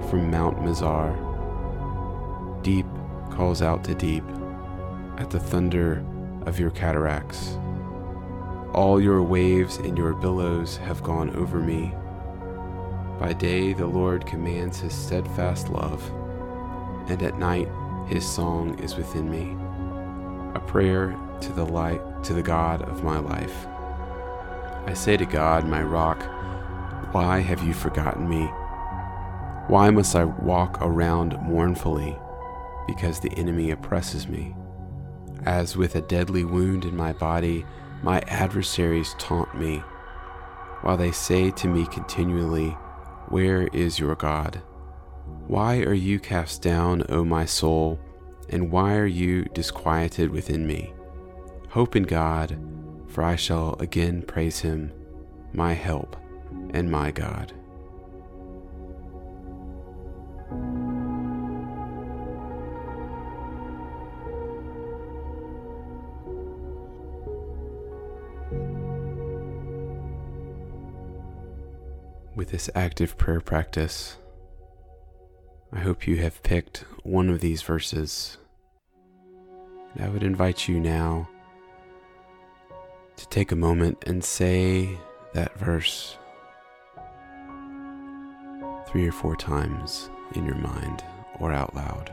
from 0.09 0.31
Mount 0.31 0.57
Mizar. 0.61 1.30
Deep 2.63 2.87
calls 3.31 3.63
out 3.63 3.83
to 3.85 3.95
deep 3.95 4.25
at 5.17 5.31
the 5.31 5.41
thunder 5.41 6.05
of 6.47 6.59
your 6.59 6.71
cataracts. 6.71 7.57
All 8.75 9.01
your 9.01 9.23
waves 9.23 9.79
and 9.79 9.97
your 9.97 10.13
billows 10.13 10.77
have 10.77 11.03
gone 11.03 11.35
over 11.37 11.59
me. 11.59 11.95
By 13.19 13.33
day 13.33 13.73
the 13.73 13.87
Lord 13.87 14.27
commands 14.27 14.81
his 14.81 14.95
steadfast 14.95 15.71
love, 15.71 16.03
and 17.09 17.23
at 17.23 17.39
night 17.39 17.69
his 18.09 18.29
song 18.29 18.79
is 18.79 18.97
within 18.97 19.31
me, 19.31 19.57
a 20.55 20.61
prayer 20.61 21.19
to 21.41 21.53
the 21.53 21.65
light 21.65 22.03
to 22.25 22.35
the 22.35 22.43
God 22.43 22.83
of 22.83 23.05
my 23.05 23.19
life. 23.19 23.67
I 24.87 24.95
say 24.95 25.17
to 25.17 25.27
God, 25.27 25.67
my 25.67 25.83
rock, 25.83 26.23
why 27.13 27.41
have 27.41 27.63
you 27.63 27.73
forgotten 27.73 28.29
me? 28.29 28.45
Why 29.67 29.91
must 29.91 30.15
I 30.15 30.25
walk 30.25 30.79
around 30.81 31.41
mournfully 31.43 32.19
because 32.95 33.21
the 33.21 33.33
enemy 33.35 33.71
oppresses 33.71 34.27
me? 34.27 34.55
As 35.47 35.77
with 35.77 35.95
a 35.95 36.01
deadly 36.01 36.45
wound 36.45 36.85
in 36.85 36.97
my 36.97 37.13
body, 37.13 37.65
my 38.03 38.21
adversaries 38.27 39.15
taunt 39.19 39.55
me, 39.55 39.79
while 40.83 40.97
they 40.97 41.13
say 41.13 41.51
to 41.53 41.69
me 41.69 41.87
continually, 41.87 42.71
Where 43.29 43.69
is 43.69 43.99
your 43.99 44.17
God? 44.17 44.61
Why 45.47 45.79
are 45.83 45.95
you 45.95 46.19
cast 46.19 46.63
down, 46.63 47.05
O 47.09 47.25
my 47.25 47.45
soul, 47.45 48.01
and 48.49 48.73
why 48.73 48.97
are 48.97 49.07
you 49.07 49.45
disquieted 49.55 50.31
within 50.31 50.67
me? 50.67 50.93
Hope 51.69 51.95
in 51.95 52.03
God, 52.03 52.59
for 53.07 53.23
I 53.23 53.37
shall 53.37 53.77
again 53.79 54.23
praise 54.23 54.59
him, 54.59 54.93
my 55.53 55.75
help 55.75 56.17
and 56.75 56.91
my 56.91 57.13
God. 57.13 57.53
With 72.41 72.53
this 72.53 72.71
active 72.75 73.19
prayer 73.19 73.43
practice, 73.43 74.17
I 75.75 75.81
hope 75.81 76.07
you 76.07 76.17
have 76.23 76.43
picked 76.43 76.87
one 77.03 77.29
of 77.29 77.41
these 77.41 77.61
verses. 77.61 78.39
I 79.99 80.09
would 80.09 80.23
invite 80.23 80.67
you 80.67 80.81
now 80.81 81.29
to 83.17 83.29
take 83.29 83.53
a 83.53 83.57
moment 83.57 84.05
and 84.07 84.25
say 84.25 84.89
that 85.35 85.59
verse 85.59 86.17
three 88.89 89.07
or 89.07 89.13
four 89.13 89.37
times 89.37 90.09
in 90.35 90.47
your 90.47 90.55
mind 90.55 91.05
or 91.41 91.53
out 91.53 91.75
loud. 91.75 92.11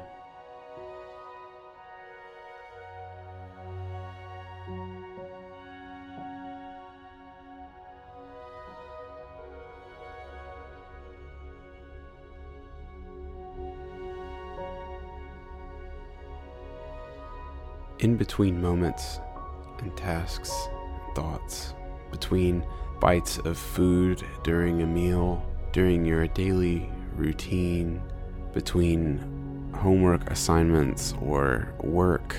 In 18.08 18.16
between 18.16 18.62
moments 18.62 19.20
and 19.80 19.96
tasks, 19.98 20.70
and 20.72 21.14
thoughts 21.14 21.74
between 22.10 22.66
bites 23.02 23.38
of 23.40 23.58
food 23.58 24.24
during 24.46 24.82
a 24.82 24.86
meal, 24.86 25.46
during 25.74 26.06
your 26.06 26.26
daily 26.28 26.90
routine, 27.18 28.02
between 28.54 29.74
homework 29.76 30.32
assignments 30.32 31.16
or 31.22 31.74
work 31.82 32.38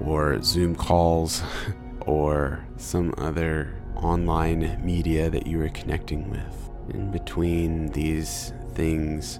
or 0.00 0.42
Zoom 0.42 0.74
calls 0.74 1.42
or 2.06 2.66
some 2.78 3.12
other 3.18 3.74
online 3.96 4.80
media 4.82 5.28
that 5.28 5.46
you 5.46 5.60
are 5.60 5.68
connecting 5.68 6.30
with. 6.30 6.70
In 6.94 7.10
between 7.10 7.88
these 7.88 8.54
things, 8.72 9.38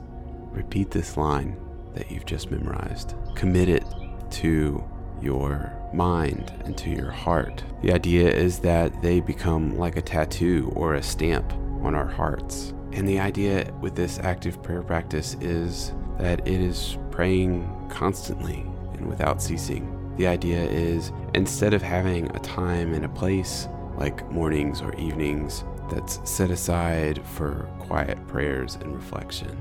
repeat 0.50 0.90
this 0.90 1.16
line 1.16 1.56
that 1.94 2.10
you've 2.10 2.26
just 2.26 2.50
memorized. 2.50 3.14
Commit 3.34 3.70
it 3.70 3.84
to 4.32 4.84
your 5.22 5.72
mind 5.92 6.52
and 6.64 6.76
to 6.78 6.90
your 6.90 7.10
heart. 7.10 7.64
The 7.82 7.92
idea 7.92 8.30
is 8.30 8.58
that 8.60 9.02
they 9.02 9.20
become 9.20 9.76
like 9.76 9.96
a 9.96 10.02
tattoo 10.02 10.72
or 10.76 10.94
a 10.94 11.02
stamp 11.02 11.52
on 11.82 11.94
our 11.94 12.06
hearts. 12.06 12.74
And 12.92 13.08
the 13.08 13.20
idea 13.20 13.72
with 13.80 13.94
this 13.94 14.18
active 14.18 14.62
prayer 14.62 14.82
practice 14.82 15.36
is 15.40 15.92
that 16.18 16.46
it 16.46 16.60
is 16.60 16.98
praying 17.10 17.68
constantly 17.88 18.66
and 18.94 19.06
without 19.08 19.40
ceasing. 19.40 19.96
The 20.16 20.26
idea 20.26 20.62
is 20.62 21.12
instead 21.34 21.72
of 21.72 21.82
having 21.82 22.26
a 22.36 22.40
time 22.40 22.92
and 22.92 23.04
a 23.04 23.08
place 23.08 23.68
like 23.96 24.28
mornings 24.30 24.82
or 24.82 24.94
evenings 24.96 25.64
that's 25.90 26.20
set 26.28 26.50
aside 26.50 27.24
for 27.26 27.68
quiet 27.78 28.24
prayers 28.26 28.76
and 28.76 28.94
reflection, 28.94 29.60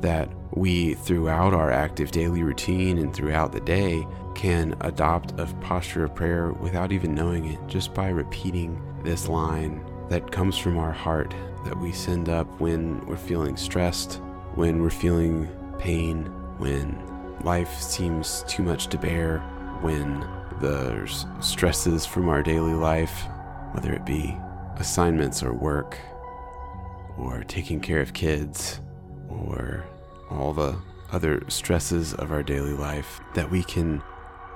that 0.00 0.28
we, 0.52 0.94
throughout 0.94 1.54
our 1.54 1.70
active 1.70 2.10
daily 2.10 2.42
routine 2.42 2.98
and 2.98 3.14
throughout 3.14 3.52
the 3.52 3.60
day, 3.60 4.06
can 4.34 4.76
adopt 4.80 5.38
a 5.38 5.46
posture 5.60 6.04
of 6.04 6.14
prayer 6.14 6.52
without 6.52 6.92
even 6.92 7.14
knowing 7.14 7.46
it, 7.46 7.58
just 7.66 7.94
by 7.94 8.08
repeating 8.08 8.80
this 9.04 9.28
line 9.28 9.84
that 10.08 10.32
comes 10.32 10.58
from 10.58 10.76
our 10.76 10.92
heart 10.92 11.34
that 11.64 11.78
we 11.78 11.92
send 11.92 12.28
up 12.28 12.46
when 12.60 13.04
we're 13.06 13.16
feeling 13.16 13.56
stressed, 13.56 14.14
when 14.54 14.82
we're 14.82 14.90
feeling 14.90 15.48
pain, 15.78 16.24
when 16.58 16.98
life 17.44 17.80
seems 17.80 18.44
too 18.48 18.62
much 18.62 18.88
to 18.88 18.98
bear, 18.98 19.38
when 19.82 20.26
there's 20.60 21.26
stresses 21.40 22.04
from 22.04 22.28
our 22.28 22.42
daily 22.42 22.74
life, 22.74 23.24
whether 23.72 23.92
it 23.92 24.04
be 24.04 24.36
assignments 24.76 25.42
or 25.42 25.52
work, 25.52 25.96
or 27.16 27.44
taking 27.44 27.80
care 27.80 28.00
of 28.00 28.12
kids, 28.12 28.80
or 29.28 29.84
all 30.30 30.52
the 30.52 30.76
other 31.12 31.42
stresses 31.48 32.14
of 32.14 32.30
our 32.30 32.42
daily 32.42 32.72
life, 32.72 33.20
that 33.34 33.50
we 33.50 33.62
can 33.62 34.02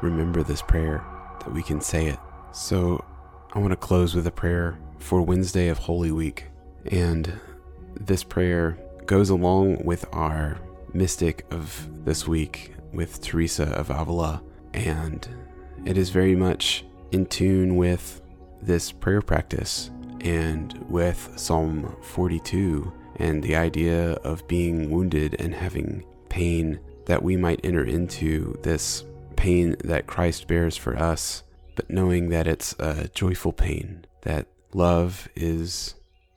remember 0.01 0.43
this 0.43 0.63
prayer, 0.63 1.05
that 1.41 1.53
we 1.53 1.63
can 1.63 1.81
say 1.81 2.07
it. 2.07 2.19
So 2.53 3.05
I 3.53 3.59
want 3.59 3.73
to 3.73 3.77
close 3.77 4.15
with 4.15 4.27
a 4.27 4.33
prayer 4.33 4.79
for 4.99 5.23
Wednesday 5.23 5.69
of 5.69 5.79
Holy 5.79 6.13
Week. 6.13 6.47
And 6.87 7.41
this 7.99 8.23
prayer 8.25 8.79
goes 9.07 9.31
along 9.31 9.85
with 9.85 10.05
our 10.13 10.59
mystic 10.93 11.47
of 11.51 11.89
this 12.05 12.27
week 12.27 12.75
with 12.93 13.21
Teresa 13.21 13.65
of 13.65 13.91
Avila. 13.91 14.43
And 14.73 15.27
it 15.85 15.99
is 15.99 16.11
very 16.11 16.37
much 16.37 16.85
in 17.13 17.27
tune 17.27 17.77
with 17.77 18.21
this 18.63 18.93
prayer 18.93 19.21
practice 19.21 19.91
and 20.21 20.73
with 20.89 21.33
Psalm 21.37 21.97
42 22.03 22.93
and 23.17 23.43
the 23.43 23.57
idea 23.57 24.13
of 24.25 24.47
being 24.49 24.91
wounded 24.91 25.37
and 25.39 25.55
having 25.55 26.05
pain 26.29 26.81
that 27.07 27.23
we 27.23 27.37
might 27.37 27.61
enter 27.65 27.85
into 27.85 28.59
this 28.63 29.05
pain 29.37 29.77
that 29.85 30.07
Christ 30.07 30.47
bears 30.47 30.77
for 30.77 30.97
us, 30.97 31.43
but 31.77 31.91
knowing 31.91 32.29
that 32.31 32.47
it's 32.47 32.75
a 32.79 33.09
joyful 33.09 33.53
pain, 33.53 34.05
that 34.23 34.47
love 34.73 35.29
is 35.37 35.95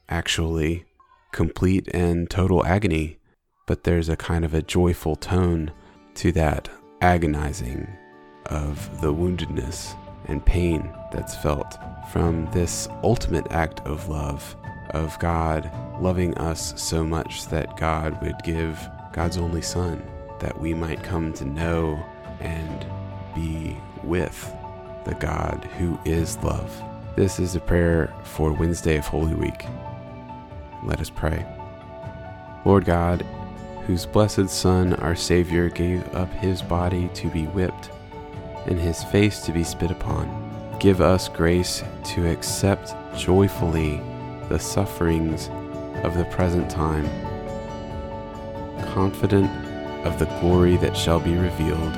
actually 0.09 0.85
complete 1.31 1.87
and 1.93 2.29
total 2.29 2.65
agony, 2.65 3.19
but 3.65 3.83
there's 3.83 4.09
a 4.09 4.17
kind 4.17 4.45
of 4.45 4.53
a 4.53 4.61
joyful 4.61 5.15
tone 5.15 5.71
to 6.15 6.31
that 6.31 6.69
agonizing 7.01 7.87
of 8.47 9.01
the 9.01 9.13
woundedness 9.13 9.95
and 10.25 10.45
pain 10.45 10.93
that's 11.11 11.35
felt 11.35 11.77
from 12.11 12.49
this 12.51 12.87
ultimate 13.03 13.51
act 13.51 13.79
of 13.81 14.09
love 14.09 14.55
of 14.91 15.17
God 15.19 15.71
loving 15.99 16.37
us 16.37 16.73
so 16.81 17.03
much 17.03 17.47
that 17.47 17.77
God 17.77 18.21
would 18.21 18.35
give 18.43 18.79
God's 19.11 19.37
only 19.37 19.61
Son 19.61 20.01
that 20.39 20.59
we 20.59 20.73
might 20.73 21.03
come 21.03 21.33
to 21.33 21.45
know 21.45 22.03
and 22.39 22.85
be 23.33 23.75
with 24.03 24.53
the 25.05 25.15
God 25.15 25.69
who 25.77 25.99
is 26.05 26.37
love. 26.43 26.83
This 27.15 27.39
is 27.39 27.55
a 27.55 27.59
prayer 27.59 28.13
for 28.23 28.53
Wednesday 28.53 28.97
of 28.97 29.07
Holy 29.07 29.33
Week. 29.33 29.65
Let 30.83 31.01
us 31.01 31.09
pray. 31.09 31.45
Lord 32.65 32.85
God, 32.85 33.25
whose 33.85 34.05
blessed 34.05 34.49
Son, 34.49 34.93
our 34.95 35.15
Savior, 35.15 35.69
gave 35.69 36.07
up 36.13 36.31
his 36.33 36.61
body 36.61 37.09
to 37.15 37.29
be 37.29 37.45
whipped 37.45 37.89
and 38.67 38.79
his 38.79 39.03
face 39.05 39.41
to 39.41 39.51
be 39.51 39.63
spit 39.63 39.91
upon, 39.91 40.77
give 40.79 41.01
us 41.01 41.27
grace 41.29 41.83
to 42.03 42.29
accept 42.29 42.93
joyfully 43.17 44.01
the 44.49 44.59
sufferings 44.59 45.49
of 46.03 46.15
the 46.17 46.25
present 46.25 46.69
time, 46.69 47.05
confident 48.93 49.49
of 50.05 50.19
the 50.19 50.25
glory 50.39 50.77
that 50.77 50.95
shall 50.95 51.19
be 51.19 51.35
revealed 51.35 51.93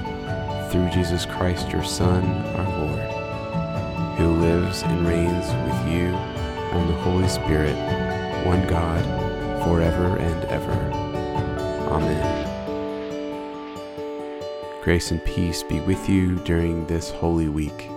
through 0.71 0.89
Jesus 0.89 1.25
Christ, 1.25 1.69
your 1.71 1.83
Son, 1.83 2.23
our 2.55 2.85
Lord, 2.85 4.17
who 4.17 4.29
lives 4.39 4.83
and 4.83 5.07
reigns 5.07 5.47
with 5.65 5.93
you 5.93 6.15
and 6.71 6.89
the 6.89 6.93
Holy 7.01 7.27
Spirit, 7.27 7.75
one 8.45 8.65
God, 8.67 9.03
forever 9.63 10.17
and 10.17 10.45
ever. 10.45 10.71
Amen. 11.91 12.48
Grace 14.89 15.11
and 15.11 15.23
peace 15.23 15.61
be 15.61 15.79
with 15.81 16.09
you 16.09 16.37
during 16.37 16.83
this 16.87 17.11
holy 17.11 17.47
week. 17.47 17.91